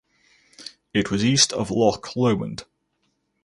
[0.95, 2.63] It was east of Loch Lomond.